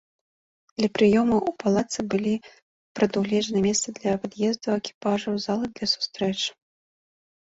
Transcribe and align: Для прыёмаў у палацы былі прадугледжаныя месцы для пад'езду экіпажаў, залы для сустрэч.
Для 0.77 0.87
прыёмаў 0.95 1.39
у 1.49 1.51
палацы 1.63 2.01
былі 2.13 2.31
прадугледжаныя 2.99 3.63
месцы 3.67 3.89
для 3.99 4.13
пад'езду 4.23 4.67
экіпажаў, 4.79 5.33
залы 5.45 5.65
для 5.75 5.87
сустрэч. 5.95 6.37